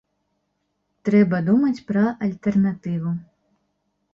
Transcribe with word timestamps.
Трэба 1.09 1.41
думаць 1.49 1.83
пра 1.91 2.07
альтэрнатыву. 2.29 3.13